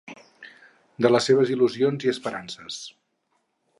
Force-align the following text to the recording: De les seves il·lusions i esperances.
De 1.05 1.11
les 1.11 1.29
seves 1.29 1.53
il·lusions 1.57 2.07
i 2.07 2.13
esperances. 2.13 2.81